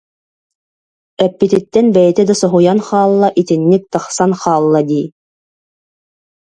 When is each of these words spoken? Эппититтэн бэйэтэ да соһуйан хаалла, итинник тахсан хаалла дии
Эппититтэн 1.25 1.85
бэйэтэ 1.95 2.23
да 2.29 2.35
соһуйан 2.41 2.79
хаалла, 2.87 3.27
итинник 3.41 3.83
тахсан 3.93 4.31
хаалла 4.41 4.81
дии 4.89 5.05